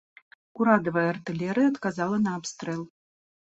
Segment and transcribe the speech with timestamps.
[0.59, 2.83] Урадавая артылерыя адказала на абстрэл.